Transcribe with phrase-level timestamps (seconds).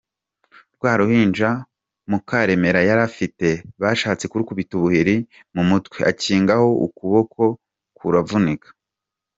[0.75, 1.49] Rwa ruhinja
[2.09, 3.47] Mukaremera yari afite
[3.81, 5.15] bashatse kurukubita ubuhiri
[5.55, 7.43] mu mutwe, akingaho ukuboko
[7.97, 8.69] kuravunika.